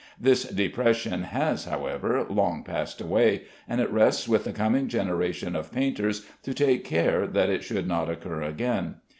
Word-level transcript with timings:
This 0.19 0.45
depression 0.45 1.21
has, 1.25 1.65
however, 1.65 2.25
long 2.27 2.63
passed 2.63 2.99
away, 3.01 3.43
and 3.67 3.79
it 3.79 3.91
rests 3.91 4.27
with 4.27 4.45
the 4.45 4.51
coming 4.51 4.87
generation 4.87 5.55
of 5.55 5.71
painters 5.71 6.25
to 6.41 6.55
take 6.55 6.83
care 6.83 7.27
that 7.27 7.51
it 7.51 7.63
should 7.63 7.87
not 7.87 8.09
occur 8.09 8.41
again. 8.41 8.95